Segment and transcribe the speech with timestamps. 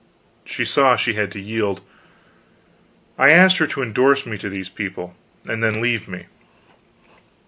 [0.45, 1.81] She saw she had to yield.
[3.19, 5.15] I asked her to indorse me to these people,
[5.47, 6.25] and then leave me.